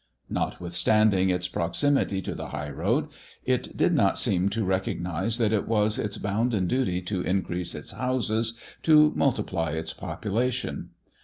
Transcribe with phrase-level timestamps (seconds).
[0.31, 3.09] Notwithstanding its proximity to the high road,
[3.45, 7.91] it did not seem to recognize that it was its bounden duty to increase its
[7.91, 10.89] houses, to multiply its population.